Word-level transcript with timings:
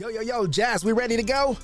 Yo, 0.00 0.08
yo, 0.08 0.22
yo, 0.22 0.46
Jazz, 0.46 0.82
we 0.82 0.92
ready 0.92 1.14
to 1.14 1.22
go? 1.22 1.58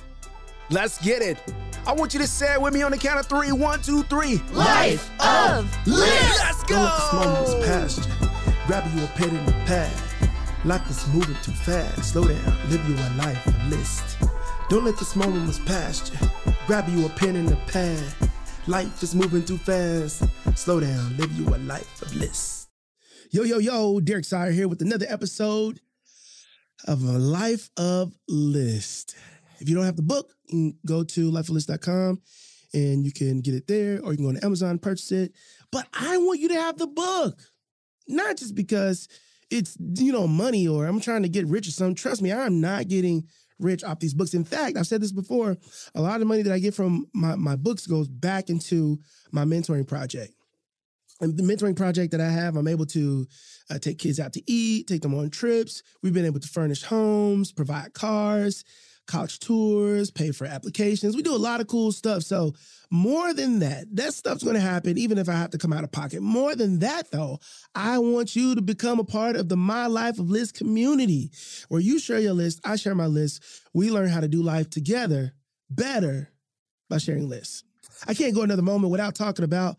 Let's 0.69 1.03
get 1.03 1.23
it. 1.23 1.39
I 1.87 1.91
want 1.91 2.13
you 2.13 2.19
to 2.19 2.27
say 2.27 2.53
it 2.53 2.61
with 2.61 2.71
me 2.71 2.83
on 2.83 2.91
the 2.91 2.97
count 2.99 3.19
of 3.19 3.25
three. 3.25 3.51
One, 3.51 3.81
two, 3.81 4.03
three. 4.03 4.37
Life 4.51 5.09
of 5.19 5.87
Liz. 5.87 6.37
Let's 6.37 6.61
go. 6.65 6.75
Don't 6.75 6.83
let 6.83 6.99
this 6.99 7.13
moment 7.13 7.47
go. 7.47 7.65
pass 7.65 7.97
you. 7.97 8.29
Grab 8.67 8.95
you 8.95 9.03
a 9.03 9.07
pen 9.07 9.35
and 9.35 9.49
a 9.49 9.51
pad. 9.65 9.91
Life 10.65 10.87
is 10.87 11.07
moving 11.15 11.35
too 11.41 11.51
fast. 11.51 12.11
Slow 12.11 12.27
down, 12.27 12.69
live 12.69 12.87
you 12.87 12.93
a 12.93 13.09
life 13.17 13.47
of 13.47 13.69
list. 13.71 14.17
Don't 14.69 14.85
let 14.85 14.99
this 14.99 15.15
moment 15.15 15.65
pass 15.65 16.11
you. 16.11 16.29
Grab 16.67 16.87
you 16.89 17.07
a 17.07 17.09
pen 17.09 17.37
and 17.37 17.51
a 17.51 17.55
pad. 17.65 18.03
Life 18.67 19.01
is 19.01 19.15
moving 19.15 19.45
too 19.45 19.57
fast. 19.57 20.23
Slow 20.53 20.79
down, 20.79 21.17
live 21.17 21.31
you 21.31 21.47
a 21.55 21.57
life 21.57 22.03
of 22.03 22.11
bliss. 22.11 22.67
Yo, 23.31 23.41
yo, 23.41 23.57
yo, 23.57 23.99
Derek 23.99 24.25
Sire 24.25 24.51
here 24.51 24.67
with 24.67 24.83
another 24.83 25.07
episode 25.09 25.81
of 26.85 27.01
a 27.03 27.17
Life 27.17 27.69
of 27.77 28.13
List. 28.27 29.15
If 29.59 29.69
you 29.69 29.75
don't 29.75 29.85
have 29.85 29.95
the 29.95 30.03
book, 30.03 30.33
go 30.85 31.03
to 31.03 31.31
lifeoflist.com 31.31 32.21
and 32.73 33.05
you 33.05 33.11
can 33.11 33.41
get 33.41 33.55
it 33.55 33.67
there, 33.67 33.99
or 34.03 34.11
you 34.11 34.17
can 34.17 34.25
go 34.25 34.33
to 34.33 34.45
Amazon 34.45 34.79
purchase 34.79 35.11
it. 35.11 35.33
But 35.71 35.87
I 35.93 36.17
want 36.17 36.39
you 36.39 36.49
to 36.49 36.55
have 36.55 36.77
the 36.77 36.87
book, 36.87 37.39
not 38.07 38.37
just 38.37 38.55
because 38.55 39.07
it's 39.49 39.77
you 39.79 40.11
know 40.11 40.27
money 40.27 40.67
or 40.67 40.85
I'm 40.85 40.99
trying 40.99 41.23
to 41.23 41.29
get 41.29 41.47
rich 41.47 41.67
or 41.67 41.71
something. 41.71 41.95
Trust 41.95 42.21
me, 42.21 42.31
I'm 42.31 42.61
not 42.61 42.87
getting 42.87 43.27
rich 43.59 43.83
off 43.83 43.99
these 43.99 44.13
books. 44.13 44.33
In 44.33 44.43
fact, 44.43 44.77
I've 44.77 44.87
said 44.87 45.01
this 45.01 45.11
before. 45.11 45.57
A 45.95 46.01
lot 46.01 46.21
of 46.21 46.27
money 46.27 46.43
that 46.43 46.53
I 46.53 46.59
get 46.59 46.73
from 46.73 47.07
my 47.13 47.35
my 47.35 47.55
books 47.55 47.87
goes 47.87 48.07
back 48.07 48.49
into 48.49 48.99
my 49.31 49.45
mentoring 49.45 49.87
project. 49.87 50.33
And 51.19 51.35
the 51.35 51.43
mentoring 51.43 51.75
project 51.75 52.11
that 52.11 52.21
I 52.21 52.29
have, 52.29 52.55
I'm 52.55 52.67
able 52.67 52.85
to 52.87 53.27
uh, 53.69 53.79
take 53.79 53.99
kids 53.99 54.19
out 54.19 54.33
to 54.33 54.51
eat, 54.51 54.87
take 54.87 55.01
them 55.01 55.15
on 55.15 55.29
trips. 55.29 55.81
We've 56.03 56.13
been 56.13 56.25
able 56.25 56.39
to 56.39 56.47
furnish 56.47 56.83
homes, 56.83 57.51
provide 57.51 57.93
cars, 57.93 58.63
college 59.07 59.39
tours, 59.39 60.11
pay 60.11 60.31
for 60.31 60.45
applications. 60.45 61.15
We 61.15 61.23
do 61.23 61.35
a 61.35 61.37
lot 61.37 61.61
of 61.61 61.67
cool 61.67 61.91
stuff. 61.91 62.23
So, 62.23 62.53
more 62.89 63.33
than 63.33 63.59
that, 63.59 63.85
that 63.95 64.13
stuff's 64.13 64.43
going 64.43 64.55
to 64.55 64.61
happen 64.61 64.97
even 64.97 65.17
if 65.17 65.27
I 65.27 65.33
have 65.33 65.49
to 65.51 65.57
come 65.57 65.73
out 65.73 65.83
of 65.83 65.91
pocket. 65.91 66.21
More 66.21 66.55
than 66.55 66.79
that, 66.79 67.11
though, 67.11 67.39
I 67.75 67.97
want 67.97 68.35
you 68.35 68.55
to 68.55 68.61
become 68.61 68.99
a 68.99 69.03
part 69.03 69.35
of 69.35 69.49
the 69.49 69.57
My 69.57 69.87
Life 69.87 70.19
of 70.19 70.29
List 70.29 70.53
community 70.53 71.31
where 71.67 71.81
you 71.81 71.99
share 71.99 72.19
your 72.19 72.33
list, 72.33 72.61
I 72.63 72.75
share 72.75 72.95
my 72.95 73.07
list. 73.07 73.43
We 73.73 73.91
learn 73.91 74.07
how 74.07 74.21
to 74.21 74.27
do 74.27 74.41
life 74.41 74.69
together 74.69 75.33
better 75.69 76.29
by 76.89 76.99
sharing 76.99 77.27
lists. 77.27 77.63
I 78.07 78.13
can't 78.13 78.35
go 78.35 78.43
another 78.43 78.61
moment 78.61 78.91
without 78.91 79.15
talking 79.15 79.43
about 79.45 79.77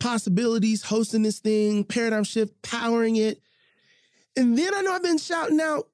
possibilities, 0.00 0.82
hosting 0.82 1.22
this 1.22 1.40
thing, 1.40 1.84
paradigm 1.84 2.24
shift, 2.24 2.60
powering 2.62 3.16
it. 3.16 3.40
And 4.36 4.58
then 4.58 4.74
I 4.74 4.82
know 4.82 4.92
I've 4.92 5.02
been 5.02 5.18
shouting 5.18 5.60
out 5.60 5.88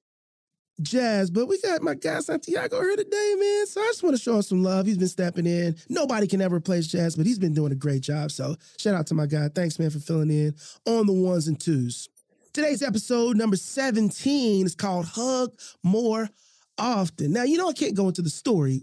Jazz, 0.82 1.30
but 1.30 1.46
we 1.46 1.60
got 1.60 1.82
my 1.82 1.94
guy 1.94 2.20
Santiago 2.20 2.80
here 2.80 2.96
today, 2.96 3.34
man. 3.38 3.66
So 3.66 3.80
I 3.80 3.86
just 3.86 4.02
want 4.02 4.16
to 4.16 4.22
show 4.22 4.36
him 4.36 4.42
some 4.42 4.62
love. 4.62 4.86
He's 4.86 4.98
been 4.98 5.08
stepping 5.08 5.46
in. 5.46 5.76
Nobody 5.88 6.26
can 6.26 6.40
ever 6.40 6.56
replace 6.56 6.86
Jazz, 6.86 7.16
but 7.16 7.26
he's 7.26 7.38
been 7.38 7.52
doing 7.52 7.72
a 7.72 7.76
great 7.76 8.02
job. 8.02 8.30
So 8.30 8.56
shout 8.78 8.94
out 8.94 9.06
to 9.08 9.14
my 9.14 9.26
guy. 9.26 9.48
Thanks, 9.48 9.78
man, 9.78 9.90
for 9.90 9.98
filling 9.98 10.30
in 10.30 10.54
on 10.86 11.06
the 11.06 11.12
ones 11.12 11.48
and 11.48 11.60
twos. 11.60 12.08
Today's 12.52 12.82
episode, 12.82 13.36
number 13.36 13.56
17, 13.56 14.66
is 14.66 14.74
called 14.74 15.06
Hug 15.06 15.52
More 15.84 16.28
Often. 16.78 17.32
Now, 17.32 17.44
you 17.44 17.58
know, 17.58 17.68
I 17.68 17.74
can't 17.74 17.94
go 17.94 18.08
into 18.08 18.22
the 18.22 18.30
story 18.30 18.82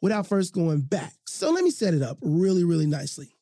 without 0.00 0.26
first 0.26 0.54
going 0.54 0.80
back. 0.80 1.12
So 1.26 1.50
let 1.50 1.62
me 1.62 1.70
set 1.70 1.94
it 1.94 2.02
up 2.02 2.18
really, 2.22 2.64
really 2.64 2.86
nicely. 2.86 3.33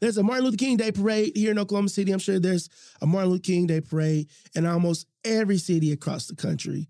There's 0.00 0.18
a 0.18 0.22
Martin 0.22 0.44
Luther 0.44 0.56
King 0.56 0.76
Day 0.76 0.92
parade 0.92 1.32
here 1.34 1.50
in 1.50 1.58
Oklahoma 1.58 1.88
City. 1.88 2.12
I'm 2.12 2.18
sure 2.18 2.38
there's 2.38 2.68
a 3.00 3.06
Martin 3.06 3.30
Luther 3.30 3.42
King 3.42 3.66
Day 3.66 3.80
parade 3.80 4.28
in 4.54 4.66
almost 4.66 5.06
every 5.24 5.58
city 5.58 5.92
across 5.92 6.26
the 6.26 6.36
country. 6.36 6.88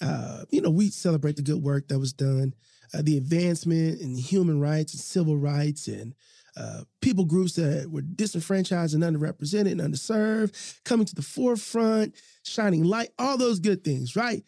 Uh, 0.00 0.44
you 0.50 0.60
know, 0.60 0.70
we 0.70 0.90
celebrate 0.90 1.36
the 1.36 1.42
good 1.42 1.62
work 1.62 1.88
that 1.88 1.98
was 1.98 2.12
done, 2.12 2.54
uh, 2.92 3.02
the 3.02 3.16
advancement 3.16 4.00
in 4.00 4.16
human 4.16 4.60
rights 4.60 4.92
and 4.92 5.00
civil 5.00 5.36
rights, 5.36 5.88
and 5.88 6.14
uh, 6.56 6.82
people 7.00 7.24
groups 7.24 7.54
that 7.54 7.90
were 7.90 8.02
disenfranchised 8.02 8.94
and 8.94 9.02
underrepresented 9.02 9.72
and 9.72 9.80
underserved 9.80 10.82
coming 10.84 11.06
to 11.06 11.14
the 11.14 11.22
forefront, 11.22 12.14
shining 12.44 12.84
light, 12.84 13.10
all 13.18 13.36
those 13.36 13.58
good 13.58 13.82
things, 13.82 14.14
right? 14.14 14.44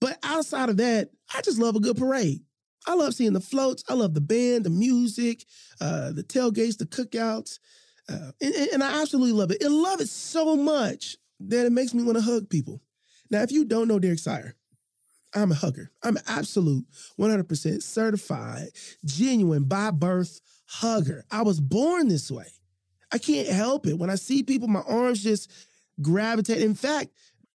But 0.00 0.18
outside 0.22 0.68
of 0.68 0.76
that, 0.76 1.10
I 1.34 1.40
just 1.42 1.58
love 1.58 1.74
a 1.74 1.80
good 1.80 1.96
parade. 1.96 2.42
I 2.88 2.94
love 2.94 3.14
seeing 3.14 3.34
the 3.34 3.40
floats. 3.40 3.84
I 3.88 3.94
love 3.94 4.14
the 4.14 4.20
band, 4.20 4.64
the 4.64 4.70
music, 4.70 5.44
uh, 5.80 6.12
the 6.12 6.24
tailgates, 6.24 6.78
the 6.78 6.86
cookouts, 6.86 7.58
uh, 8.08 8.32
and, 8.40 8.54
and- 8.54 8.82
I 8.82 9.00
absolutely 9.02 9.32
love 9.32 9.50
it. 9.50 9.62
I 9.64 9.68
love 9.68 10.00
it 10.00 10.08
so 10.08 10.56
much 10.56 11.16
that 11.40 11.66
it 11.66 11.72
makes 11.72 11.94
me 11.94 12.02
want 12.02 12.16
to 12.18 12.22
hug 12.24 12.48
people. 12.48 12.80
Now, 13.30 13.42
if 13.42 13.52
you 13.52 13.64
don't 13.64 13.88
know 13.88 13.98
Derek 13.98 14.18
Sire, 14.18 14.54
I'm 15.34 15.52
a 15.52 15.54
hugger. 15.54 15.92
I'm 16.02 16.16
an 16.16 16.22
absolute 16.26 16.86
100% 17.20 17.82
certified, 17.82 18.68
genuine, 19.04 19.64
by 19.64 19.90
birth 19.90 20.40
hugger. 20.66 21.24
I 21.30 21.42
was 21.42 21.60
born 21.60 22.08
this 22.08 22.30
way. 22.30 22.46
I 23.12 23.18
can't 23.18 23.48
help 23.48 23.86
it. 23.86 23.98
When 23.98 24.10
I 24.10 24.14
see 24.16 24.42
people, 24.42 24.68
my 24.68 24.82
arms 24.88 25.22
just 25.22 25.50
gravitate. 26.00 26.62
In 26.62 26.74
fact, 26.74 27.10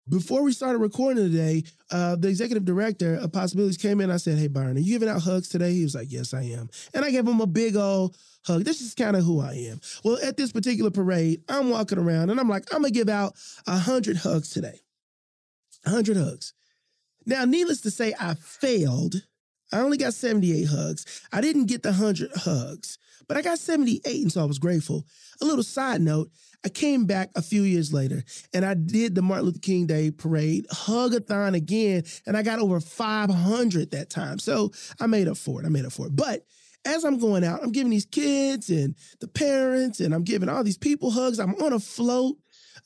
before 0.08 0.42
we 0.42 0.52
started 0.52 0.78
recording 0.78 1.22
today, 1.24 1.62
uh, 1.90 2.16
the 2.16 2.28
executive 2.28 2.64
director 2.64 3.14
of 3.16 3.32
Possibilities 3.32 3.76
came 3.76 4.00
in. 4.00 4.10
I 4.10 4.16
said, 4.16 4.38
Hey, 4.38 4.48
Byron, 4.48 4.76
are 4.76 4.80
you 4.80 4.92
giving 4.92 5.08
out 5.08 5.22
hugs 5.22 5.48
today? 5.48 5.72
He 5.72 5.82
was 5.84 5.94
like, 5.94 6.10
Yes, 6.10 6.34
I 6.34 6.42
am. 6.42 6.68
And 6.94 7.04
I 7.04 7.10
gave 7.10 7.26
him 7.26 7.40
a 7.40 7.46
big 7.46 7.76
old 7.76 8.16
hug. 8.44 8.64
This 8.64 8.80
is 8.80 8.94
kind 8.94 9.16
of 9.16 9.24
who 9.24 9.40
I 9.40 9.52
am. 9.70 9.80
Well, 10.04 10.18
at 10.22 10.36
this 10.36 10.52
particular 10.52 10.90
parade, 10.90 11.42
I'm 11.48 11.70
walking 11.70 11.98
around 11.98 12.30
and 12.30 12.40
I'm 12.40 12.48
like, 12.48 12.72
I'm 12.72 12.82
going 12.82 12.92
to 12.92 12.98
give 12.98 13.08
out 13.08 13.34
100 13.66 14.16
hugs 14.18 14.50
today. 14.50 14.80
100 15.84 16.16
hugs. 16.16 16.54
Now, 17.24 17.44
needless 17.44 17.80
to 17.82 17.90
say, 17.90 18.14
I 18.18 18.34
failed. 18.34 19.14
I 19.72 19.80
only 19.80 19.96
got 19.96 20.14
78 20.14 20.64
hugs. 20.64 21.22
I 21.32 21.40
didn't 21.40 21.66
get 21.66 21.82
the 21.82 21.90
100 21.90 22.30
hugs, 22.36 22.98
but 23.28 23.36
I 23.36 23.42
got 23.42 23.58
78, 23.58 24.22
and 24.22 24.32
so 24.32 24.42
I 24.42 24.44
was 24.44 24.58
grateful. 24.58 25.04
A 25.40 25.44
little 25.44 25.64
side 25.64 26.00
note 26.00 26.30
I 26.64 26.68
came 26.68 27.06
back 27.06 27.30
a 27.34 27.42
few 27.42 27.62
years 27.62 27.92
later 27.92 28.22
and 28.54 28.64
I 28.64 28.74
did 28.74 29.14
the 29.14 29.22
Martin 29.22 29.46
Luther 29.46 29.58
King 29.58 29.86
Day 29.86 30.10
parade, 30.10 30.66
hugathon 30.70 31.54
again, 31.54 32.04
and 32.26 32.36
I 32.36 32.42
got 32.42 32.60
over 32.60 32.80
500 32.80 33.90
that 33.90 34.10
time. 34.10 34.38
So 34.38 34.70
I 35.00 35.06
made 35.06 35.28
up 35.28 35.36
for 35.36 35.60
it. 35.60 35.66
I 35.66 35.70
made 35.70 35.84
up 35.84 35.92
for 35.92 36.06
it. 36.06 36.14
But 36.14 36.44
as 36.84 37.04
I'm 37.04 37.18
going 37.18 37.44
out, 37.44 37.62
I'm 37.62 37.72
giving 37.72 37.90
these 37.90 38.06
kids 38.06 38.70
and 38.70 38.94
the 39.20 39.28
parents, 39.28 40.00
and 40.00 40.14
I'm 40.14 40.24
giving 40.24 40.48
all 40.48 40.64
these 40.64 40.78
people 40.78 41.10
hugs. 41.10 41.38
I'm 41.38 41.54
on 41.62 41.72
a 41.72 41.80
float 41.80 42.36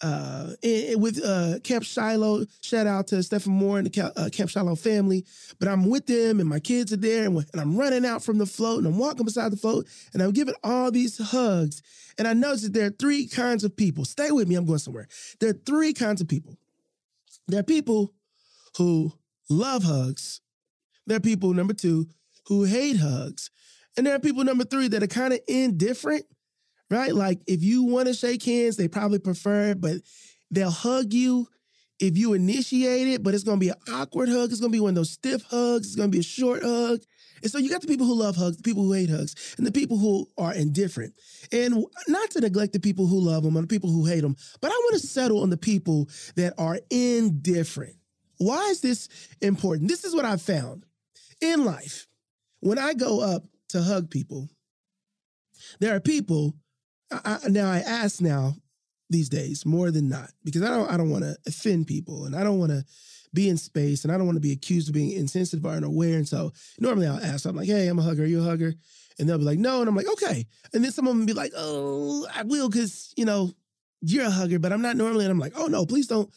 uh, 0.03 0.53
with 0.97 1.21
uh, 1.25 1.59
Camp 1.61 1.85
Shiloh. 1.85 2.47
Shout 2.61 2.87
out 2.87 3.07
to 3.09 3.23
Stephen 3.23 3.53
Moore 3.53 3.79
and 3.79 3.87
the 3.87 4.13
uh, 4.17 4.29
Camp 4.31 4.51
Shiloh 4.51 4.75
family. 4.75 5.25
But 5.59 5.69
I'm 5.69 5.89
with 5.89 6.07
them, 6.07 6.41
and 6.41 6.49
my 6.49 6.61
kids 6.61 6.93
are 6.93 6.97
there, 6.97 7.25
and, 7.25 7.37
and 7.53 7.61
I'm 7.61 7.77
running 7.77 8.05
out 8.05 8.23
from 8.23 8.39
the 8.39 8.47
float, 8.47 8.79
and 8.79 8.87
I'm 8.87 8.99
walking 8.99 9.25
beside 9.25 9.53
the 9.53 9.57
float, 9.57 9.87
and 10.13 10.23
I'm 10.23 10.33
giving 10.33 10.55
all 10.63 10.91
these 10.91 11.19
hugs. 11.19 11.83
And 12.19 12.27
I 12.27 12.33
noticed 12.33 12.65
that 12.65 12.73
there 12.73 12.87
are 12.87 12.91
three 12.91 13.27
kinds 13.27 13.65
of 13.65 13.77
people. 13.77 14.05
Stay 14.05 14.31
with 14.31 14.49
me, 14.49 14.55
I'm 14.55 14.67
going 14.67 14.79
somewhere. 14.79 15.09
There 15.41 15.51
are 15.51 15.61
three 15.67 15.93
kinds 15.93 16.21
of 16.21 16.29
people. 16.29 16.57
There 17.49 17.61
are 17.61 17.65
people 17.65 18.13
who 18.77 19.13
love 19.49 19.85
hugs. 19.85 20.41
There 21.07 21.19
are 21.19 21.21
people, 21.21 21.53
number 21.53 21.75
two, 21.75 22.07
who 22.47 22.65
hate 22.65 22.97
hugs. 22.97 23.51
And 23.97 24.07
there 24.07 24.15
are 24.15 24.19
people, 24.19 24.45
number 24.45 24.65
three, 24.65 24.89
that 24.89 25.03
are 25.03 25.07
kind 25.07 25.33
of 25.33 25.41
indifferent, 25.49 26.27
right? 26.91 27.15
Like 27.15 27.41
if 27.47 27.63
you 27.63 27.85
want 27.85 28.09
to 28.09 28.15
shake 28.15 28.43
hands, 28.45 28.77
they 28.77 28.89
probably 28.89 29.19
prefer 29.19 29.71
it, 29.71 29.81
but 29.81 29.97
they'll 30.51 30.71
hug 30.71 31.13
you 31.13 31.49
if 31.99 32.17
you 32.17 32.35
initiate 32.35 33.09
it, 33.09 33.23
but 33.23 33.35
it's 33.35 33.45
going 33.45 33.59
to 33.59 33.65
be 33.65 33.71
an 33.71 33.95
awkward 33.95 34.29
hug. 34.29 34.51
It's 34.51 34.61
going 34.61 34.71
to 34.71 34.77
be 34.77 34.81
one 34.81 34.91
of 34.91 34.97
those 34.97 35.11
stiff 35.11 35.43
hugs. 35.45 35.87
It's 35.87 35.97
going 35.97 36.11
to 36.11 36.15
be 36.15 36.21
a 36.21 36.25
short 36.25 36.63
hug. 36.63 37.01
And 37.43 37.51
so 37.51 37.59
you 37.59 37.71
got 37.71 37.81
the 37.81 37.87
people 37.87 38.07
who 38.07 38.15
love 38.15 38.37
hugs, 38.37 38.57
the 38.57 38.63
people 38.63 38.85
who 38.85 38.93
hate 38.93 39.11
hugs, 39.11 39.55
and 39.57 39.67
the 39.67 39.73
people 39.73 39.99
who 39.99 40.29
are 40.39 40.55
indifferent. 40.55 41.15
And 41.53 41.85
not 42.09 42.31
to 42.33 42.41
neglect 42.41 42.73
the 42.73 42.81
people 42.81 43.07
who 43.07 43.21
love 43.21 43.43
them 43.43 43.57
and 43.57 43.65
the 43.65 43.69
people 43.69 43.91
who 43.91 44.05
hate 44.05 44.23
them, 44.23 44.37
but 44.61 44.71
I 44.71 44.75
want 44.75 45.01
to 45.01 45.07
settle 45.07 45.43
on 45.43 45.51
the 45.51 45.57
people 45.57 46.09
that 46.37 46.55
are 46.59 46.81
indifferent. 46.91 47.97
Why 48.39 48.69
is 48.69 48.81
this 48.81 49.09
important? 49.41 49.89
This 49.89 50.05
is 50.05 50.15
what 50.15 50.25
I've 50.25 50.43
found 50.43 50.85
in 51.41 51.65
life. 51.65 52.07
When 52.61 52.79
I 52.79 52.95
go 52.95 53.21
up 53.21 53.45
to 53.71 53.83
hug 53.83 54.11
people, 54.11 54.49
there 55.81 55.95
are 55.95 56.01
people. 56.01 56.55
I, 57.11 57.39
now 57.49 57.71
I 57.71 57.79
ask 57.79 58.21
now 58.21 58.55
these 59.09 59.29
days 59.29 59.65
more 59.65 59.91
than 59.91 60.09
not 60.09 60.31
because 60.45 60.63
I 60.63 60.69
don't 60.69 60.91
I 60.91 60.97
don't 60.97 61.11
want 61.11 61.25
to 61.25 61.37
offend 61.47 61.87
people 61.87 62.25
and 62.25 62.35
I 62.35 62.43
don't 62.43 62.59
want 62.59 62.73
to 62.73 62.85
be 63.33 63.49
in 63.49 63.57
space 63.57 64.05
and 64.05 64.13
I 64.13 64.17
don't 64.17 64.27
want 64.27 64.37
to 64.37 64.41
be 64.41 64.53
accused 64.53 64.89
of 64.89 64.95
being 64.95 65.13
insensitive 65.13 65.65
or 65.65 65.73
unaware. 65.73 66.17
And 66.17 66.27
so 66.27 66.53
normally 66.81 67.07
I'll 67.07 67.23
ask, 67.23 67.45
I'm 67.45 67.55
like, 67.55 67.69
hey, 67.69 67.87
I'm 67.87 67.99
a 67.99 68.03
hugger, 68.03 68.23
are 68.23 68.27
you 68.27 68.41
a 68.41 68.45
hugger? 68.45 68.75
And 69.19 69.29
they'll 69.29 69.39
be 69.39 69.45
like, 69.45 69.59
no. 69.59 69.81
And 69.81 69.89
I'm 69.89 69.95
like, 69.95 70.09
okay. 70.13 70.47
And 70.73 70.83
then 70.83 70.91
some 70.91 71.07
of 71.07 71.17
them 71.17 71.27
be 71.27 71.33
like, 71.33 71.53
oh, 71.57 72.27
I 72.35 72.43
will 72.43 72.69
because, 72.69 73.13
you 73.17 73.25
know, 73.25 73.53
you're 74.01 74.27
a 74.27 74.31
hugger, 74.31 74.59
but 74.59 74.73
I'm 74.73 74.83
not 74.83 74.97
normally. 74.97 75.25
And 75.25 75.33
I'm 75.33 75.39
like, 75.39 75.55
oh 75.57 75.67
no, 75.67 75.87
please 75.87 76.07
don't 76.07 76.31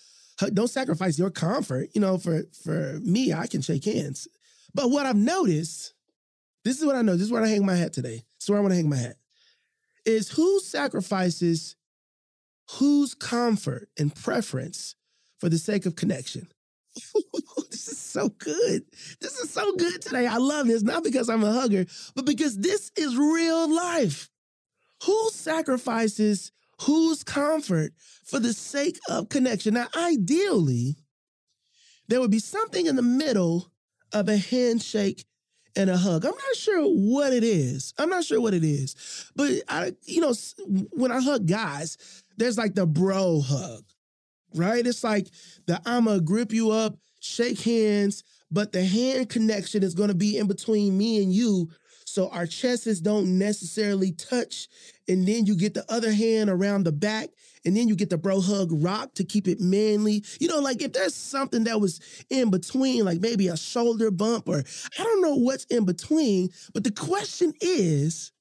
don't 0.53 0.69
sacrifice 0.69 1.19
your 1.19 1.29
comfort. 1.29 1.89
You 1.93 2.01
know, 2.01 2.17
for 2.17 2.43
for 2.63 2.99
me, 3.01 3.33
I 3.33 3.47
can 3.47 3.61
shake 3.61 3.85
hands. 3.85 4.27
But 4.73 4.89
what 4.89 5.05
I've 5.05 5.15
noticed, 5.15 5.93
this 6.63 6.79
is 6.79 6.85
what 6.85 6.95
I 6.95 7.01
know. 7.01 7.13
This 7.13 7.23
is 7.23 7.31
where 7.31 7.43
I 7.43 7.47
hang 7.47 7.65
my 7.65 7.75
hat 7.75 7.93
today. 7.93 8.23
This 8.37 8.45
is 8.45 8.49
where 8.49 8.59
I 8.59 8.61
want 8.61 8.71
to 8.71 8.77
hang 8.77 8.89
my 8.89 8.97
hat. 8.97 9.17
Is 10.05 10.29
who 10.29 10.59
sacrifices 10.59 11.75
whose 12.71 13.13
comfort 13.13 13.89
and 13.97 14.13
preference 14.13 14.95
for 15.39 15.49
the 15.49 15.57
sake 15.57 15.85
of 15.85 15.95
connection? 15.95 16.47
this 17.69 17.87
is 17.87 17.97
so 17.97 18.29
good. 18.29 18.83
This 19.21 19.37
is 19.39 19.49
so 19.49 19.75
good 19.75 20.01
today. 20.01 20.27
I 20.27 20.37
love 20.37 20.67
this, 20.67 20.83
not 20.83 21.03
because 21.03 21.29
I'm 21.29 21.43
a 21.43 21.51
hugger, 21.51 21.85
but 22.15 22.25
because 22.25 22.57
this 22.57 22.91
is 22.97 23.15
real 23.15 23.73
life. 23.73 24.29
Who 25.05 25.29
sacrifices 25.31 26.51
whose 26.81 27.23
comfort 27.23 27.93
for 28.25 28.39
the 28.39 28.53
sake 28.53 28.99
of 29.09 29.29
connection? 29.29 29.75
Now, 29.75 29.87
ideally, 29.95 30.97
there 32.07 32.19
would 32.19 32.31
be 32.31 32.39
something 32.39 32.85
in 32.85 32.95
the 32.95 33.01
middle 33.01 33.71
of 34.11 34.27
a 34.27 34.37
handshake 34.37 35.25
and 35.75 35.89
a 35.89 35.97
hug. 35.97 36.25
I'm 36.25 36.31
not 36.31 36.55
sure 36.55 36.83
what 36.83 37.33
it 37.33 37.43
is. 37.43 37.93
I'm 37.97 38.09
not 38.09 38.23
sure 38.23 38.41
what 38.41 38.53
it 38.53 38.63
is. 38.63 39.31
But 39.35 39.61
I, 39.67 39.93
you 40.05 40.21
know, 40.21 40.33
when 40.91 41.11
I 41.11 41.21
hug 41.21 41.47
guys, 41.47 41.97
there's 42.37 42.57
like 42.57 42.75
the 42.75 42.85
bro 42.85 43.41
hug, 43.41 43.83
right? 44.55 44.85
It's 44.85 45.03
like 45.03 45.29
the 45.67 45.81
I'ma 45.85 46.19
grip 46.19 46.51
you 46.51 46.71
up, 46.71 46.97
shake 47.19 47.61
hands, 47.61 48.23
but 48.51 48.71
the 48.71 48.83
hand 48.83 49.29
connection 49.29 49.83
is 49.83 49.93
going 49.93 50.09
to 50.09 50.15
be 50.15 50.37
in 50.37 50.47
between 50.47 50.97
me 50.97 51.21
and 51.21 51.33
you. 51.33 51.69
So 52.19 52.27
our 52.31 52.45
chests 52.45 52.99
don't 52.99 53.39
necessarily 53.39 54.11
touch. 54.11 54.67
And 55.07 55.25
then 55.25 55.45
you 55.45 55.55
get 55.55 55.73
the 55.73 55.85
other 55.89 56.11
hand 56.11 56.49
around 56.49 56.83
the 56.83 56.91
back 56.91 57.29
and 57.63 57.77
then 57.77 57.87
you 57.87 57.95
get 57.95 58.09
the 58.09 58.17
bro 58.17 58.41
hug 58.41 58.71
rock 58.73 59.13
to 59.13 59.23
keep 59.23 59.47
it 59.47 59.61
manly. 59.61 60.25
You 60.37 60.49
know, 60.49 60.59
like 60.59 60.81
if 60.81 60.91
there's 60.91 61.15
something 61.15 61.63
that 61.63 61.79
was 61.79 62.01
in 62.29 62.51
between, 62.51 63.05
like 63.05 63.21
maybe 63.21 63.47
a 63.47 63.55
shoulder 63.55 64.11
bump 64.11 64.49
or 64.49 64.65
I 64.99 65.03
don't 65.03 65.21
know 65.21 65.35
what's 65.35 65.63
in 65.67 65.85
between, 65.85 66.49
but 66.73 66.83
the 66.83 66.91
question 66.91 67.53
is 67.61 68.33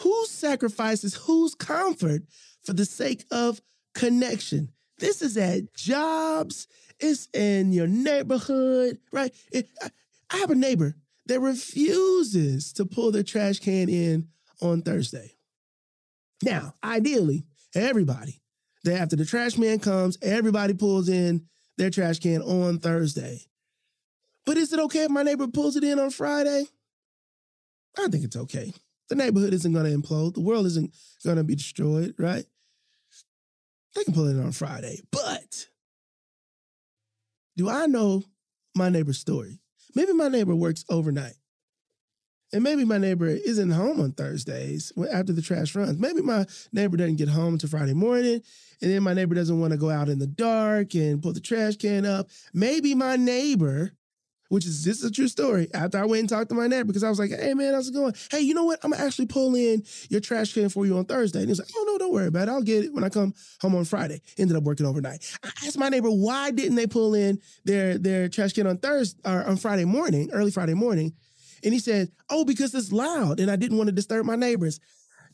who 0.00 0.26
sacrifices 0.26 1.14
whose 1.14 1.54
comfort 1.54 2.22
for 2.64 2.72
the 2.72 2.84
sake 2.84 3.24
of 3.30 3.60
connection? 3.94 4.72
This 4.98 5.22
is 5.22 5.36
at 5.36 5.72
jobs, 5.76 6.66
it's 6.98 7.28
in 7.32 7.70
your 7.70 7.86
neighborhood, 7.86 8.98
right? 9.12 9.32
It, 9.52 9.68
I, 9.80 9.90
I 10.30 10.38
have 10.38 10.50
a 10.50 10.56
neighbor 10.56 10.96
that 11.26 11.40
refuses 11.40 12.72
to 12.74 12.84
pull 12.84 13.12
their 13.12 13.22
trash 13.22 13.58
can 13.58 13.88
in 13.88 14.28
on 14.60 14.82
Thursday. 14.82 15.34
Now, 16.42 16.74
ideally, 16.82 17.44
everybody. 17.74 18.40
That 18.84 19.00
after 19.00 19.16
the 19.16 19.24
trash 19.24 19.56
man 19.56 19.78
comes, 19.78 20.18
everybody 20.20 20.74
pulls 20.74 21.08
in 21.08 21.46
their 21.78 21.88
trash 21.88 22.18
can 22.18 22.42
on 22.42 22.78
Thursday. 22.78 23.40
But 24.44 24.58
is 24.58 24.72
it 24.74 24.80
okay 24.80 25.04
if 25.04 25.10
my 25.10 25.22
neighbor 25.22 25.46
pulls 25.48 25.76
it 25.76 25.84
in 25.84 25.98
on 25.98 26.10
Friday? 26.10 26.66
I 27.98 28.08
think 28.08 28.24
it's 28.24 28.36
okay. 28.36 28.74
The 29.08 29.14
neighborhood 29.14 29.54
isn't 29.54 29.72
going 29.72 29.90
to 29.90 29.96
implode. 29.96 30.34
The 30.34 30.40
world 30.40 30.66
isn't 30.66 30.94
going 31.24 31.36
to 31.36 31.44
be 31.44 31.54
destroyed, 31.54 32.14
right? 32.18 32.44
They 33.94 34.04
can 34.04 34.12
pull 34.12 34.26
it 34.26 34.32
in 34.32 34.44
on 34.44 34.52
Friday. 34.52 35.00
But 35.10 35.66
do 37.56 37.70
I 37.70 37.86
know 37.86 38.24
my 38.74 38.88
neighbor's 38.88 39.18
story? 39.18 39.60
Maybe 39.94 40.12
my 40.12 40.28
neighbor 40.28 40.54
works 40.54 40.84
overnight. 40.88 41.34
And 42.52 42.62
maybe 42.62 42.84
my 42.84 42.98
neighbor 42.98 43.26
isn't 43.26 43.70
home 43.72 44.00
on 44.00 44.12
Thursdays 44.12 44.92
after 45.12 45.32
the 45.32 45.42
trash 45.42 45.74
runs. 45.74 45.98
Maybe 45.98 46.22
my 46.22 46.46
neighbor 46.72 46.96
doesn't 46.96 47.16
get 47.16 47.28
home 47.28 47.54
until 47.54 47.68
Friday 47.68 47.94
morning. 47.94 48.40
And 48.80 48.90
then 48.92 49.02
my 49.02 49.12
neighbor 49.12 49.34
doesn't 49.34 49.58
want 49.58 49.72
to 49.72 49.76
go 49.76 49.90
out 49.90 50.08
in 50.08 50.20
the 50.20 50.28
dark 50.28 50.94
and 50.94 51.20
put 51.20 51.34
the 51.34 51.40
trash 51.40 51.76
can 51.76 52.06
up. 52.06 52.28
Maybe 52.52 52.94
my 52.94 53.16
neighbor, 53.16 53.92
which 54.48 54.66
is 54.66 54.84
this 54.84 54.98
is 54.98 55.04
a 55.04 55.10
true 55.10 55.28
story, 55.28 55.68
after 55.74 55.98
I 55.98 56.04
went 56.04 56.20
and 56.20 56.28
talked 56.28 56.48
to 56.50 56.54
my 56.54 56.66
neighbor, 56.66 56.86
because 56.86 57.02
I 57.02 57.08
was 57.08 57.18
like, 57.18 57.30
hey 57.30 57.54
man, 57.54 57.74
how's 57.74 57.88
it 57.88 57.94
going? 57.94 58.14
Hey, 58.30 58.40
you 58.40 58.54
know 58.54 58.64
what? 58.64 58.78
I'm 58.82 58.90
gonna 58.90 59.04
actually 59.04 59.26
pull 59.26 59.54
in 59.54 59.82
your 60.10 60.20
trash 60.20 60.52
can 60.52 60.68
for 60.68 60.86
you 60.86 60.96
on 60.98 61.04
Thursday. 61.04 61.40
And 61.40 61.48
he's 61.48 61.58
like, 61.58 61.68
oh 61.74 61.84
no, 61.86 61.98
don't 61.98 62.12
worry 62.12 62.26
about 62.26 62.48
it. 62.48 62.50
I'll 62.50 62.62
get 62.62 62.84
it 62.84 62.92
when 62.92 63.04
I 63.04 63.08
come 63.08 63.34
home 63.60 63.74
on 63.74 63.84
Friday. 63.84 64.20
Ended 64.38 64.56
up 64.56 64.62
working 64.64 64.86
overnight. 64.86 65.24
I 65.42 65.48
asked 65.66 65.78
my 65.78 65.88
neighbor 65.88 66.10
why 66.10 66.50
didn't 66.50 66.76
they 66.76 66.86
pull 66.86 67.14
in 67.14 67.40
their 67.64 67.98
their 67.98 68.28
trash 68.28 68.52
can 68.52 68.66
on 68.66 68.78
Thursday 68.78 69.20
or 69.24 69.44
on 69.44 69.56
Friday 69.56 69.84
morning, 69.84 70.30
early 70.32 70.50
Friday 70.50 70.74
morning. 70.74 71.14
And 71.62 71.72
he 71.72 71.80
said, 71.80 72.10
Oh, 72.28 72.44
because 72.44 72.74
it's 72.74 72.92
loud 72.92 73.40
and 73.40 73.50
I 73.50 73.56
didn't 73.56 73.78
want 73.78 73.88
to 73.88 73.92
disturb 73.92 74.26
my 74.26 74.36
neighbors. 74.36 74.80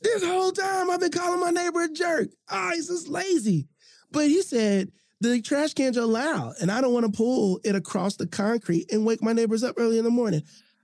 This 0.03 0.25
whole 0.25 0.53
time 0.53 0.91
I've 0.91 1.01
been 1.01 1.11
calling 1.11 1.41
my 1.41 1.51
neighbor 1.51 1.83
a 1.83 1.89
jerk. 1.89 2.31
Ah, 2.49 2.69
oh, 2.71 2.75
he's 2.75 2.89
just 2.89 3.09
lazy. 3.09 3.69
But 4.11 4.29
he 4.29 4.43
said, 4.43 4.91
the 5.20 5.40
trash 5.43 5.75
cans 5.75 5.99
are 5.99 6.06
loud 6.06 6.55
and 6.61 6.70
I 6.70 6.81
don't 6.81 6.94
want 6.94 7.06
to 7.06 7.17
pull 7.17 7.61
it 7.64 7.75
across 7.75 8.17
the 8.17 8.26
concrete 8.26 8.90
and 8.90 9.05
wake 9.05 9.22
my 9.22 9.32
neighbors 9.32 9.62
up 9.62 9.76
early 9.78 9.99
in 9.99 10.05
the 10.05 10.11
morning. 10.11 10.43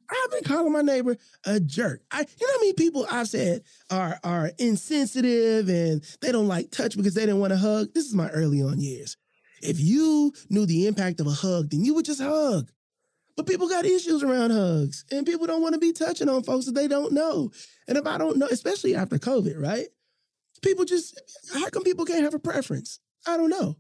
I've 0.08 0.30
been 0.30 0.44
calling 0.44 0.72
my 0.72 0.82
neighbor 0.82 1.16
a 1.44 1.58
jerk. 1.58 2.02
I, 2.12 2.20
you 2.20 2.46
know 2.46 2.52
how 2.52 2.60
many 2.60 2.72
people 2.74 3.06
I've 3.10 3.28
said 3.28 3.62
are 3.90 4.20
are 4.22 4.52
insensitive 4.58 5.68
and 5.68 6.02
they 6.20 6.30
don't 6.30 6.48
like 6.48 6.70
touch 6.70 6.96
because 6.96 7.14
they 7.14 7.22
didn't 7.22 7.40
want 7.40 7.52
to 7.52 7.58
hug. 7.58 7.92
This 7.92 8.06
is 8.06 8.14
my 8.14 8.28
early 8.28 8.62
on 8.62 8.80
years. 8.80 9.16
If 9.62 9.80
you 9.80 10.32
knew 10.48 10.66
the 10.66 10.86
impact 10.86 11.20
of 11.20 11.26
a 11.26 11.30
hug, 11.30 11.70
then 11.70 11.84
you 11.84 11.94
would 11.94 12.04
just 12.04 12.20
hug. 12.20 12.70
But 13.36 13.46
people 13.46 13.68
got 13.68 13.84
issues 13.84 14.22
around 14.22 14.50
hugs, 14.50 15.04
and 15.10 15.26
people 15.26 15.46
don't 15.46 15.60
want 15.60 15.74
to 15.74 15.80
be 15.80 15.92
touching 15.92 16.28
on 16.28 16.42
folks 16.42 16.66
that 16.66 16.74
they 16.74 16.88
don't 16.88 17.12
know. 17.12 17.50
And 17.86 17.98
if 17.98 18.06
I 18.06 18.16
don't 18.16 18.38
know, 18.38 18.48
especially 18.50 18.94
after 18.94 19.18
COVID, 19.18 19.60
right? 19.60 19.88
People 20.62 20.86
just, 20.86 21.20
how 21.52 21.68
come 21.68 21.84
people 21.84 22.06
can't 22.06 22.24
have 22.24 22.32
a 22.32 22.38
preference? 22.38 22.98
I 23.26 23.36
don't 23.36 23.50
know. 23.50 23.76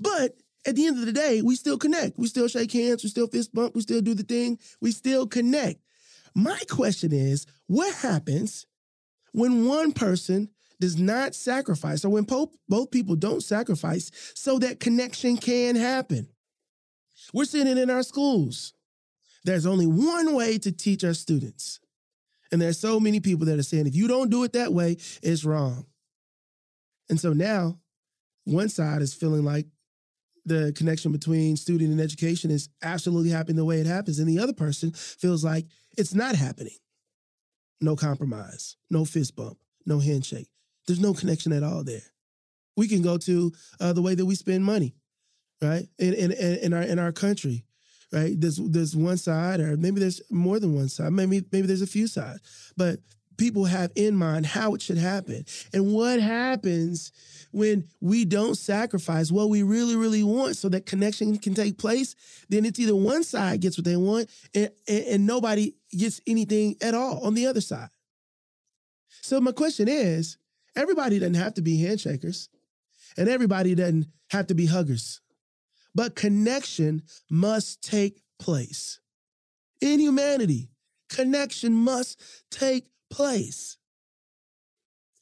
But 0.00 0.36
at 0.66 0.76
the 0.76 0.86
end 0.86 0.98
of 0.98 1.06
the 1.06 1.12
day, 1.12 1.40
we 1.42 1.56
still 1.56 1.78
connect. 1.78 2.18
We 2.18 2.26
still 2.26 2.48
shake 2.48 2.72
hands. 2.72 3.02
We 3.02 3.08
still 3.10 3.26
fist 3.26 3.54
bump. 3.54 3.74
We 3.74 3.80
still 3.82 4.00
do 4.00 4.14
the 4.14 4.22
thing. 4.22 4.58
We 4.80 4.90
still 4.92 5.26
connect. 5.26 5.80
My 6.34 6.60
question 6.68 7.12
is 7.12 7.46
what 7.66 7.94
happens 7.94 8.66
when 9.32 9.66
one 9.66 9.92
person 9.92 10.50
does 10.80 10.96
not 10.96 11.34
sacrifice, 11.34 12.04
or 12.04 12.10
when 12.10 12.24
both 12.24 12.90
people 12.90 13.16
don't 13.16 13.42
sacrifice 13.42 14.10
so 14.34 14.58
that 14.60 14.78
connection 14.78 15.36
can 15.36 15.74
happen? 15.74 16.28
We're 17.34 17.46
seeing 17.46 17.66
it 17.66 17.78
in 17.78 17.90
our 17.90 18.04
schools. 18.04 18.74
There's 19.44 19.66
only 19.66 19.86
one 19.86 20.34
way 20.34 20.58
to 20.58 20.70
teach 20.70 21.02
our 21.02 21.14
students. 21.14 21.80
And 22.52 22.62
there's 22.62 22.78
so 22.78 23.00
many 23.00 23.20
people 23.20 23.46
that 23.46 23.58
are 23.58 23.62
saying, 23.64 23.86
if 23.86 23.94
you 23.94 24.06
don't 24.08 24.30
do 24.30 24.44
it 24.44 24.52
that 24.52 24.72
way, 24.72 24.98
it's 25.22 25.44
wrong. 25.44 25.86
And 27.10 27.18
so 27.18 27.32
now, 27.32 27.78
one 28.48 28.68
side 28.68 29.02
is 29.02 29.14
feeling 29.14 29.44
like 29.44 29.66
the 30.44 30.72
connection 30.76 31.12
between 31.12 31.56
student 31.56 31.90
and 31.90 32.00
education 32.00 32.50
is 32.50 32.68
absolutely 32.82 33.30
happening 33.30 33.56
the 33.56 33.64
way 33.64 33.80
it 33.80 33.86
happens. 33.86 34.18
And 34.18 34.28
the 34.28 34.38
other 34.38 34.52
person 34.52 34.92
feels 34.92 35.44
like 35.44 35.66
it's 35.96 36.14
not 36.14 36.34
happening. 36.34 36.76
No 37.80 37.94
compromise, 37.94 38.76
no 38.90 39.04
fist 39.04 39.36
bump, 39.36 39.58
no 39.86 39.98
handshake. 39.98 40.48
There's 40.86 41.00
no 41.00 41.12
connection 41.12 41.52
at 41.52 41.62
all 41.62 41.84
there. 41.84 42.02
We 42.76 42.88
can 42.88 43.02
go 43.02 43.18
to 43.18 43.52
uh, 43.80 43.92
the 43.92 44.02
way 44.02 44.14
that 44.14 44.24
we 44.24 44.34
spend 44.34 44.64
money, 44.64 44.94
right? 45.60 45.86
In, 45.98 46.14
in, 46.14 46.32
in, 46.32 46.72
our, 46.72 46.82
in 46.82 46.98
our 46.98 47.12
country 47.12 47.64
right? 48.12 48.40
There's 48.40 48.56
there's 48.56 48.96
one 48.96 49.16
side, 49.16 49.60
or 49.60 49.76
maybe 49.76 50.00
there's 50.00 50.22
more 50.30 50.58
than 50.58 50.74
one 50.74 50.88
side. 50.88 51.12
Maybe 51.12 51.44
maybe 51.52 51.66
there's 51.66 51.82
a 51.82 51.86
few 51.86 52.06
sides, 52.06 52.40
but 52.76 53.00
people 53.38 53.64
have 53.64 53.90
in 53.94 54.14
mind 54.14 54.44
how 54.44 54.74
it 54.74 54.82
should 54.82 54.98
happen. 54.98 55.44
And 55.72 55.92
what 55.92 56.20
happens 56.20 57.12
when 57.52 57.84
we 58.00 58.24
don't 58.26 58.56
sacrifice 58.56 59.32
what 59.32 59.48
we 59.48 59.62
really 59.62 59.96
really 59.96 60.22
want 60.22 60.56
so 60.56 60.68
that 60.68 60.84
connection 60.84 61.38
can 61.38 61.54
take 61.54 61.78
place? 61.78 62.14
Then 62.48 62.66
it's 62.66 62.78
either 62.78 62.96
one 62.96 63.24
side 63.24 63.60
gets 63.60 63.78
what 63.78 63.86
they 63.86 63.96
want 63.96 64.28
and, 64.54 64.70
and, 64.86 65.04
and 65.04 65.26
nobody 65.26 65.74
gets 65.96 66.20
anything 66.26 66.76
at 66.82 66.94
all 66.94 67.24
on 67.24 67.34
the 67.34 67.46
other 67.46 67.62
side. 67.62 67.88
So 69.22 69.40
my 69.40 69.52
question 69.52 69.88
is 69.88 70.36
everybody 70.76 71.18
doesn't 71.18 71.34
have 71.34 71.54
to 71.54 71.62
be 71.62 71.78
handshakers 71.78 72.48
and 73.16 73.28
everybody 73.28 73.74
doesn't 73.74 74.06
have 74.30 74.48
to 74.48 74.54
be 74.54 74.66
huggers 74.66 75.22
but 75.98 76.14
connection 76.14 77.02
must 77.28 77.82
take 77.82 78.22
place. 78.38 79.00
In 79.80 79.98
humanity, 79.98 80.70
connection 81.08 81.72
must 81.72 82.20
take 82.52 82.86
place. 83.10 83.76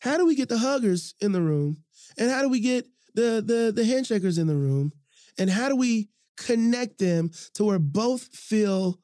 How 0.01 0.17
do 0.17 0.27
we 0.27 0.35
get 0.35 0.49
the 0.49 0.59
huggers 0.59 1.15
in 1.21 1.33
the 1.33 1.41
room? 1.41 1.79
And 2.19 2.31
how 2.31 2.43
do 2.43 2.49
we 2.49 2.61
get 2.61 2.87
the, 3.15 3.43
the, 3.45 3.73
the 3.75 3.83
handshakers 3.83 4.39
in 4.39 4.47
the 4.47 4.57
room? 4.57 4.93
And 5.39 5.51
how 5.51 5.69
do 5.69 5.77
we 5.77 6.09
connect 6.37 6.99
them 6.99 7.31
to 7.55 7.65
where 7.65 7.79
both 7.79 8.23
feel 8.35 9.01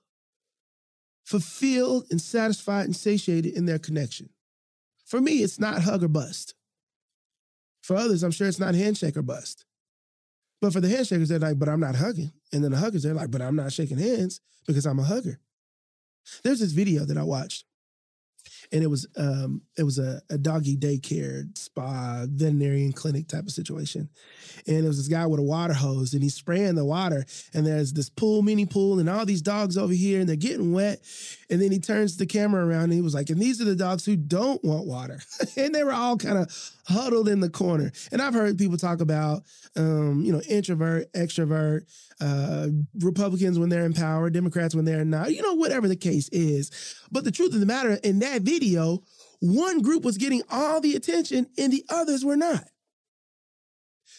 fulfilled 1.25 2.07
and 2.11 2.21
satisfied 2.21 2.85
and 2.85 2.97
satiated 2.97 3.55
in 3.55 3.67
their 3.67 3.79
connection? 3.79 4.29
For 5.07 5.21
me, 5.21 5.39
it's 5.43 5.59
not 5.59 5.83
hug 5.83 6.03
or 6.03 6.09
bust. 6.09 6.55
For 7.83 7.97
others, 7.97 8.23
I'm 8.23 8.31
sure 8.31 8.47
it's 8.47 8.61
not 8.61 8.75
handshake 8.75 9.17
or 9.17 9.23
bust. 9.23 9.65
But 10.61 10.73
for 10.73 10.81
the 10.81 10.89
handshakers, 10.89 11.29
they're 11.29 11.41
like, 11.41 11.59
but 11.59 11.69
I'm 11.69 11.81
not 11.81 11.97
hugging. 11.97 12.33
And 12.53 12.63
then 12.63 12.71
the 12.71 12.79
huggers, 12.79 13.03
they're 13.03 13.15
like, 13.15 13.33
but 13.33 13.43
I'm 13.43 13.57
not 13.57 13.73
shaking 13.73 13.99
hands 13.99 14.41
because 14.67 14.87
I'm 14.87 15.01
a 15.01 15.05
hugger. 15.05 15.41
There's 16.45 16.61
this 16.61 16.71
video 16.71 17.05
that 17.05 17.19
I 17.19 17.25
watched 17.25 17.65
and 18.73 18.83
it 18.83 18.87
was 18.87 19.07
um, 19.17 19.63
it 19.77 19.83
was 19.83 19.99
a, 19.99 20.23
a 20.31 20.39
doggy 20.39 20.77
daycare 20.77 21.47
spa 21.57 22.25
veterinarian 22.29 22.93
clinic 22.93 23.29
type 23.29 23.45
of 23.45 23.51
situation. 23.51 24.09
And 24.67 24.85
it 24.85 24.89
was 24.89 24.97
this 24.97 25.09
guy 25.09 25.27
with 25.27 25.41
a 25.41 25.45
water 25.45 25.75
hose 25.75 26.15
and 26.15 26.23
he's 26.23 26.35
spraying 26.35 26.75
the 26.75 26.85
water 26.85 27.25
and 27.53 27.67
there's 27.67 27.93
this 27.93 28.09
pool 28.09 28.43
mini 28.43 28.67
pool 28.67 28.99
and 28.99 29.09
all 29.09 29.27
these 29.27 29.43
dogs 29.43 29.77
over 29.77 29.93
here 29.93 30.21
and 30.21 30.29
they're 30.29 30.37
getting 30.37 30.73
wet. 30.73 31.01
And 31.51 31.61
then 31.61 31.71
he 31.71 31.79
turns 31.79 32.17
the 32.17 32.27
camera 32.27 32.67
around 32.67 32.85
and 32.85 32.95
he 32.95 33.03
was 33.03 33.15
like 33.15 33.31
and 33.31 33.41
these 33.41 33.61
are 33.61 33.65
the 33.65 33.77
dogs 33.77 34.05
who 34.05 34.17
don't 34.17 34.63
want 34.65 34.87
water. 34.87 35.21
And 35.55 35.75
they 35.75 35.85
were 35.85 35.93
all 35.93 36.17
kind 36.17 36.39
of 36.39 36.73
huddled 36.87 37.29
in 37.29 37.41
the 37.41 37.51
corner 37.51 37.93
and 38.11 38.21
i've 38.21 38.35
heard 38.35 38.59
people 38.59 38.77
talk 38.77 39.01
about 39.01 39.43
um, 39.77 40.23
you 40.25 40.33
know 40.33 40.41
introvert 40.49 41.13
extrovert 41.13 41.83
uh, 42.23 42.69
Republicans 43.01 43.59
when 43.59 43.69
they're 43.69 43.85
in 43.85 43.93
power, 43.93 44.31
Democrats 44.31 44.75
when 44.75 44.85
they're 44.85 45.05
not, 45.05 45.33
you 45.33 45.43
know, 45.43 45.55
whatever 45.55 45.89
the 45.89 45.97
case 45.97 46.29
is. 46.31 46.71
But 47.11 47.25
the 47.25 47.33
truth 47.33 47.53
of 47.53 47.61
the 47.61 47.67
matter, 47.67 47.99
in 48.05 48.21
that 48.21 48.43
video, 48.43 49.03
one 49.41 49.81
group 49.83 50.05
was 50.05 50.19
getting 50.19 50.43
all 50.51 50.81
the 50.81 50.95
attention 50.95 51.49
and 51.59 51.73
the 51.73 51.85
others 51.89 52.25
were 52.25 52.37
not. 52.37 52.65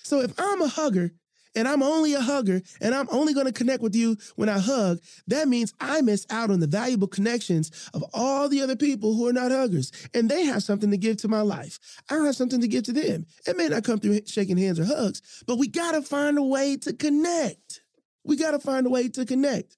So 0.04 0.20
if 0.20 0.34
I'm 0.38 0.62
a 0.62 0.68
hugger 0.68 1.12
and 1.56 1.68
I'm 1.68 1.84
only 1.84 2.14
a 2.14 2.22
hugger 2.22 2.62
and 2.82 2.96
I'm 2.96 3.08
only 3.12 3.34
going 3.34 3.46
to 3.46 3.52
connect 3.52 3.82
with 3.82 3.96
you 3.96 4.18
when 4.36 4.50
I 4.50 4.60
hug, 4.60 5.00
that 5.28 5.48
means 5.48 5.74
I 5.80 6.02
miss 6.02 6.26
out 6.30 6.52
on 6.52 6.60
the 6.60 6.68
valuable 6.68 7.08
connections 7.08 7.90
of 7.94 8.04
all 8.14 8.50
the 8.50 8.62
other 8.62 8.76
people 8.76 9.16
who 9.16 9.28
are 9.28 9.34
not 9.34 9.52
huggers. 9.52 9.92
And 10.14 10.30
they 10.30 10.46
have 10.46 10.64
something 10.64 10.92
to 10.92 10.98
give 10.98 11.18
to 11.18 11.28
my 11.28 11.42
life. 11.42 11.80
I 12.10 12.16
have 12.16 12.36
something 12.36 12.62
to 12.62 12.68
give 12.68 12.84
to 12.84 12.94
them. 12.94 13.26
It 13.46 13.58
may 13.58 13.68
not 13.68 13.84
come 13.84 14.00
through 14.00 14.22
shaking 14.26 14.58
hands 14.58 14.80
or 14.80 14.86
hugs, 14.86 15.44
but 15.48 15.58
we 15.58 15.68
got 15.68 15.94
to 15.94 16.02
find 16.02 16.38
a 16.38 16.44
way 16.44 16.78
to 16.78 16.94
connect. 16.94 17.82
We 18.24 18.38
got 18.38 18.52
to 18.52 18.60
find 18.60 18.88
a 18.88 18.90
way 18.90 19.10
to 19.10 19.26
connect. 19.26 19.78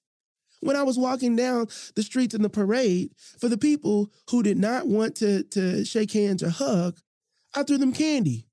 When 0.60 0.76
I 0.76 0.82
was 0.82 0.98
walking 0.98 1.36
down 1.36 1.68
the 1.94 2.02
streets 2.02 2.34
in 2.34 2.42
the 2.42 2.48
parade, 2.48 3.10
for 3.38 3.48
the 3.48 3.58
people 3.58 4.10
who 4.30 4.42
did 4.42 4.56
not 4.56 4.86
want 4.86 5.16
to, 5.16 5.42
to 5.44 5.84
shake 5.84 6.12
hands 6.12 6.42
or 6.42 6.48
hug, 6.48 6.98
I 7.54 7.62
threw 7.62 7.78
them 7.78 7.92
candy. 7.92 8.45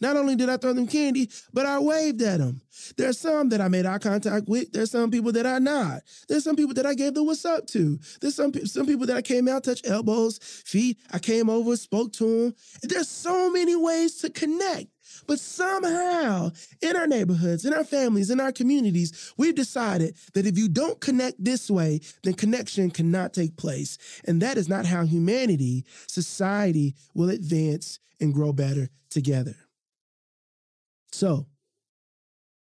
Not 0.00 0.16
only 0.16 0.36
did 0.36 0.48
I 0.48 0.56
throw 0.56 0.72
them 0.72 0.86
candy, 0.86 1.30
but 1.52 1.66
I 1.66 1.78
waved 1.78 2.22
at 2.22 2.38
them. 2.38 2.60
There's 2.96 3.18
some 3.18 3.48
that 3.50 3.60
I 3.60 3.68
made 3.68 3.86
eye 3.86 3.98
contact 3.98 4.48
with. 4.48 4.72
There's 4.72 4.90
some 4.90 5.10
people 5.10 5.32
that 5.32 5.46
I 5.46 5.58
not. 5.58 6.02
There's 6.28 6.44
some 6.44 6.56
people 6.56 6.74
that 6.74 6.86
I 6.86 6.94
gave 6.94 7.14
the 7.14 7.22
what's 7.22 7.44
up 7.44 7.66
to. 7.68 7.98
There's 8.20 8.34
some 8.34 8.52
some 8.66 8.86
people 8.86 9.06
that 9.06 9.16
I 9.16 9.22
came 9.22 9.48
out, 9.48 9.64
touched 9.64 9.88
elbows, 9.88 10.38
feet. 10.38 10.98
I 11.12 11.18
came 11.18 11.50
over, 11.50 11.76
spoke 11.76 12.12
to 12.14 12.44
them. 12.44 12.54
There's 12.82 13.08
so 13.08 13.50
many 13.50 13.76
ways 13.76 14.16
to 14.18 14.30
connect. 14.30 14.88
But 15.26 15.40
somehow, 15.40 16.50
in 16.80 16.96
our 16.96 17.06
neighborhoods, 17.06 17.64
in 17.64 17.74
our 17.74 17.84
families, 17.84 18.30
in 18.30 18.40
our 18.40 18.52
communities, 18.52 19.32
we've 19.36 19.54
decided 19.54 20.14
that 20.34 20.46
if 20.46 20.56
you 20.58 20.68
don't 20.68 21.00
connect 21.00 21.42
this 21.42 21.70
way, 21.70 22.00
then 22.22 22.34
connection 22.34 22.90
cannot 22.90 23.32
take 23.32 23.56
place. 23.56 23.98
And 24.26 24.40
that 24.42 24.58
is 24.58 24.68
not 24.68 24.86
how 24.86 25.04
humanity, 25.04 25.84
society 26.06 26.94
will 27.14 27.30
advance 27.30 27.98
and 28.20 28.34
grow 28.34 28.52
better 28.52 28.90
together. 29.10 29.56
So, 31.12 31.46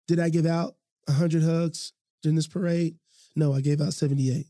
did 0.08 0.20
I 0.20 0.30
give 0.30 0.46
out 0.46 0.76
100 1.06 1.44
hugs 1.44 1.94
during 2.22 2.36
this 2.36 2.48
parade? 2.48 2.96
No, 3.36 3.54
I 3.54 3.62
gave 3.62 3.82
out 3.82 3.94
78. 3.94 4.48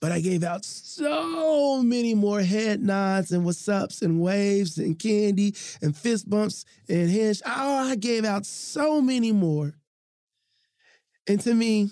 But 0.00 0.12
I 0.12 0.20
gave 0.20 0.44
out 0.44 0.64
so 0.64 1.82
many 1.82 2.14
more 2.14 2.40
head 2.40 2.80
nods 2.80 3.32
and 3.32 3.44
what's 3.44 3.68
ups 3.68 4.02
and 4.02 4.20
waves 4.20 4.78
and 4.78 4.98
candy 4.98 5.54
and 5.82 5.96
fist 5.96 6.28
bumps 6.28 6.64
and 6.88 7.10
hands. 7.10 7.42
Oh, 7.44 7.88
I 7.90 7.96
gave 7.96 8.24
out 8.24 8.46
so 8.46 9.00
many 9.00 9.32
more. 9.32 9.74
And 11.26 11.40
to 11.40 11.54
me, 11.54 11.90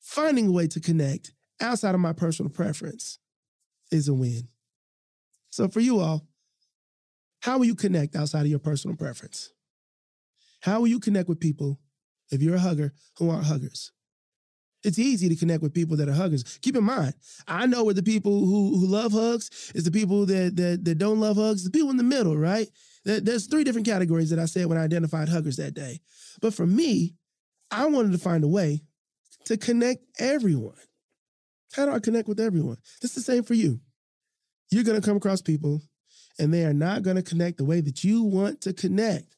finding 0.00 0.48
a 0.48 0.52
way 0.52 0.66
to 0.68 0.80
connect 0.80 1.32
outside 1.60 1.94
of 1.94 2.00
my 2.00 2.12
personal 2.12 2.50
preference 2.50 3.18
is 3.90 4.08
a 4.08 4.14
win. 4.14 4.48
So 5.50 5.68
for 5.68 5.80
you 5.80 6.00
all, 6.00 6.26
how 7.40 7.58
will 7.58 7.66
you 7.66 7.74
connect 7.74 8.14
outside 8.16 8.42
of 8.42 8.48
your 8.48 8.58
personal 8.58 8.96
preference? 8.96 9.52
How 10.60 10.80
will 10.80 10.88
you 10.88 11.00
connect 11.00 11.28
with 11.28 11.40
people 11.40 11.80
if 12.30 12.42
you're 12.42 12.56
a 12.56 12.60
hugger 12.60 12.92
who 13.18 13.30
aren't 13.30 13.46
huggers? 13.46 13.92
It's 14.82 14.98
easy 14.98 15.28
to 15.28 15.36
connect 15.36 15.62
with 15.62 15.74
people 15.74 15.96
that 15.98 16.08
are 16.08 16.14
huggers. 16.14 16.58
Keep 16.62 16.76
in 16.76 16.84
mind, 16.84 17.14
I 17.46 17.66
know 17.66 17.84
where 17.84 17.94
the 17.94 18.02
people 18.02 18.40
who, 18.40 18.78
who 18.78 18.86
love 18.86 19.12
hugs 19.12 19.72
is 19.74 19.84
the 19.84 19.90
people 19.90 20.24
that, 20.26 20.56
that 20.56 20.84
that 20.84 20.98
don't 20.98 21.20
love 21.20 21.36
hugs, 21.36 21.64
the 21.64 21.70
people 21.70 21.90
in 21.90 21.98
the 21.98 22.02
middle, 22.02 22.36
right? 22.36 22.68
There's 23.04 23.46
three 23.46 23.64
different 23.64 23.86
categories 23.86 24.30
that 24.30 24.38
I 24.38 24.46
said 24.46 24.66
when 24.66 24.78
I 24.78 24.84
identified 24.84 25.28
huggers 25.28 25.56
that 25.56 25.74
day. 25.74 26.00
But 26.40 26.54
for 26.54 26.66
me, 26.66 27.14
I 27.70 27.86
wanted 27.86 28.12
to 28.12 28.18
find 28.18 28.44
a 28.44 28.48
way 28.48 28.82
to 29.46 29.56
connect 29.56 30.04
everyone. 30.18 30.76
How 31.72 31.86
do 31.86 31.92
I 31.92 31.98
connect 31.98 32.28
with 32.28 32.40
everyone? 32.40 32.78
It's 33.02 33.14
the 33.14 33.20
same 33.20 33.42
for 33.42 33.54
you. 33.54 33.80
You're 34.70 34.84
going 34.84 35.00
to 35.00 35.06
come 35.06 35.16
across 35.16 35.40
people 35.40 35.82
and 36.38 36.52
they 36.52 36.64
are 36.64 36.72
not 36.72 37.02
going 37.02 37.16
to 37.16 37.22
connect 37.22 37.58
the 37.58 37.64
way 37.64 37.80
that 37.80 38.02
you 38.04 38.22
want 38.22 38.60
to 38.62 38.72
connect. 38.72 39.36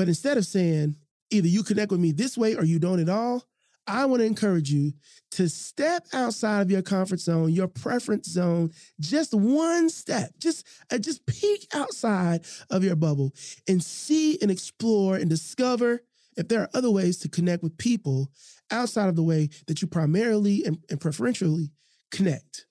But 0.00 0.08
instead 0.08 0.38
of 0.38 0.46
saying, 0.46 0.96
either 1.28 1.46
you 1.46 1.62
connect 1.62 1.90
with 1.90 2.00
me 2.00 2.10
this 2.10 2.38
way 2.38 2.56
or 2.56 2.64
you 2.64 2.78
don't 2.78 3.00
at 3.00 3.10
all, 3.10 3.44
I 3.86 4.06
want 4.06 4.20
to 4.20 4.26
encourage 4.26 4.72
you 4.72 4.94
to 5.32 5.46
step 5.46 6.06
outside 6.14 6.62
of 6.62 6.70
your 6.70 6.80
comfort 6.80 7.20
zone, 7.20 7.52
your 7.52 7.68
preference 7.68 8.26
zone, 8.26 8.72
just 8.98 9.34
one 9.34 9.90
step, 9.90 10.30
just 10.38 10.66
uh, 10.90 10.96
just 10.96 11.26
peek 11.26 11.66
outside 11.74 12.46
of 12.70 12.82
your 12.82 12.96
bubble 12.96 13.34
and 13.68 13.84
see 13.84 14.38
and 14.40 14.50
explore 14.50 15.16
and 15.16 15.28
discover 15.28 16.00
if 16.34 16.48
there 16.48 16.62
are 16.62 16.70
other 16.72 16.90
ways 16.90 17.18
to 17.18 17.28
connect 17.28 17.62
with 17.62 17.76
people 17.76 18.30
outside 18.70 19.10
of 19.10 19.16
the 19.16 19.22
way 19.22 19.50
that 19.66 19.82
you 19.82 19.86
primarily 19.86 20.64
and, 20.64 20.78
and 20.88 20.98
preferentially 20.98 21.72
connect. 22.10 22.64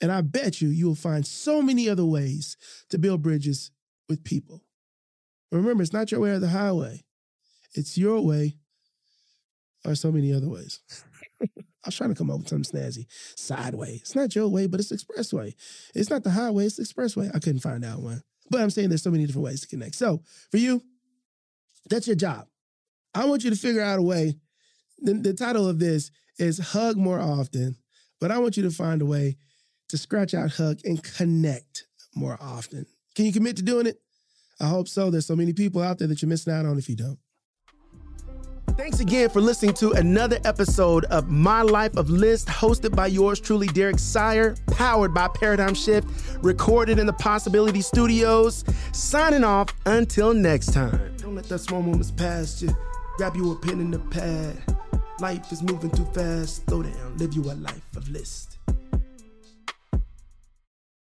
And 0.00 0.12
I 0.12 0.20
bet 0.20 0.60
you 0.60 0.68
you 0.68 0.86
will 0.86 0.94
find 0.94 1.26
so 1.26 1.60
many 1.60 1.88
other 1.88 2.04
ways 2.04 2.56
to 2.90 2.98
build 2.98 3.22
bridges 3.22 3.72
with 4.08 4.22
people. 4.22 4.63
Remember, 5.58 5.82
it's 5.82 5.92
not 5.92 6.10
your 6.10 6.20
way 6.20 6.30
or 6.30 6.38
the 6.38 6.48
highway. 6.48 7.04
It's 7.74 7.96
your 7.96 8.20
way 8.20 8.56
or 9.84 9.94
so 9.94 10.10
many 10.10 10.32
other 10.32 10.48
ways. 10.48 10.80
I 11.42 11.88
was 11.88 11.96
trying 11.96 12.10
to 12.10 12.16
come 12.16 12.30
up 12.30 12.38
with 12.38 12.48
something 12.48 12.80
snazzy. 12.80 13.06
Sideway. 13.36 13.96
It's 13.96 14.14
not 14.14 14.34
your 14.34 14.48
way, 14.48 14.66
but 14.66 14.80
it's 14.80 14.92
expressway. 14.92 15.54
It's 15.94 16.10
not 16.10 16.24
the 16.24 16.30
highway, 16.30 16.66
it's 16.66 16.76
the 16.76 16.82
expressway. 16.82 17.28
I 17.34 17.38
couldn't 17.38 17.60
find 17.60 17.84
out 17.84 18.00
one. 18.00 18.22
But 18.50 18.60
I'm 18.60 18.70
saying 18.70 18.88
there's 18.88 19.02
so 19.02 19.10
many 19.10 19.26
different 19.26 19.44
ways 19.44 19.60
to 19.60 19.68
connect. 19.68 19.94
So 19.94 20.22
for 20.50 20.56
you, 20.56 20.82
that's 21.88 22.06
your 22.06 22.16
job. 22.16 22.46
I 23.14 23.26
want 23.26 23.44
you 23.44 23.50
to 23.50 23.56
figure 23.56 23.82
out 23.82 23.98
a 23.98 24.02
way. 24.02 24.34
The, 24.98 25.14
the 25.14 25.34
title 25.34 25.68
of 25.68 25.78
this 25.78 26.10
is 26.38 26.58
Hug 26.58 26.96
More 26.96 27.20
Often, 27.20 27.76
but 28.20 28.30
I 28.30 28.38
want 28.38 28.56
you 28.56 28.62
to 28.64 28.70
find 28.70 29.02
a 29.02 29.06
way 29.06 29.36
to 29.88 29.98
scratch 29.98 30.34
out 30.34 30.52
hug 30.52 30.80
and 30.84 31.02
connect 31.02 31.84
more 32.14 32.38
often. 32.40 32.86
Can 33.14 33.26
you 33.26 33.32
commit 33.32 33.56
to 33.56 33.62
doing 33.62 33.86
it? 33.86 34.00
I 34.60 34.68
hope 34.68 34.88
so. 34.88 35.10
There's 35.10 35.26
so 35.26 35.36
many 35.36 35.52
people 35.52 35.82
out 35.82 35.98
there 35.98 36.08
that 36.08 36.22
you're 36.22 36.28
missing 36.28 36.52
out 36.52 36.66
on 36.66 36.78
if 36.78 36.88
you 36.88 36.96
don't. 36.96 37.18
Thanks 38.76 38.98
again 38.98 39.30
for 39.30 39.40
listening 39.40 39.72
to 39.74 39.92
another 39.92 40.40
episode 40.44 41.04
of 41.04 41.30
My 41.30 41.62
Life 41.62 41.96
of 41.96 42.10
List, 42.10 42.48
hosted 42.48 42.94
by 42.94 43.06
yours 43.06 43.38
truly, 43.38 43.68
Derek 43.68 44.00
Sire, 44.00 44.56
powered 44.66 45.14
by 45.14 45.28
Paradigm 45.28 45.74
Shift, 45.74 46.08
recorded 46.42 46.98
in 46.98 47.06
the 47.06 47.12
Possibility 47.12 47.80
Studios. 47.80 48.64
Signing 48.92 49.44
off 49.44 49.72
until 49.86 50.34
next 50.34 50.72
time. 50.72 51.14
Don't 51.18 51.36
let 51.36 51.44
that 51.50 51.60
small 51.60 51.82
moments 51.82 52.10
pass 52.10 52.62
you. 52.62 52.76
Grab 53.16 53.36
you 53.36 53.52
a 53.52 53.56
pen 53.56 53.78
and 53.78 53.94
a 53.94 53.98
pad. 54.00 54.60
Life 55.20 55.52
is 55.52 55.62
moving 55.62 55.90
too 55.90 56.06
fast. 56.06 56.66
Slow 56.68 56.82
down, 56.82 57.16
live 57.16 57.32
you 57.32 57.42
a 57.44 57.54
life 57.54 57.96
of 57.96 58.08
list. 58.08 58.58